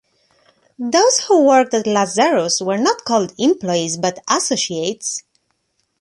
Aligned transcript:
Those 0.79 1.19
who 1.27 1.45
worked 1.45 1.75
at 1.75 1.85
Lazarus 1.85 2.59
were 2.59 2.79
not 2.79 3.05
called 3.05 3.35
employees, 3.37 3.97
but 3.97 4.17
associates. 4.27 5.21